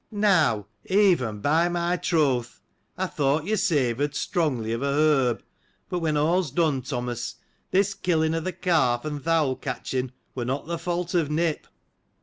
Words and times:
—Now, 0.31 0.65
even, 0.85 1.41
by 1.41 1.69
my 1.69 1.95
troth! 1.95 2.59
I 2.97 3.05
thought 3.05 3.45
you 3.45 3.55
savoured 3.55 4.15
strongly 4.15 4.71
of 4.73 4.81
a 4.81 4.87
herb; 4.87 5.43
but, 5.89 5.99
when 5.99 6.17
all's 6.17 6.49
done, 6.49 6.81
Thomas, 6.81 7.35
this 7.69 7.93
kill 7.93 8.23
ing 8.23 8.33
o' 8.33 8.41
th' 8.41 8.59
calf, 8.63 9.05
and 9.05 9.23
th' 9.23 9.27
owl 9.27 9.55
catching, 9.57 10.11
were 10.33 10.43
not 10.45 10.65
the 10.65 10.79
fault 10.79 11.13
of 11.13 11.29
Nip. 11.29 11.67